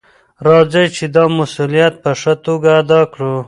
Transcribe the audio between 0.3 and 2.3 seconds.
راځئ چې دا مسؤلیت په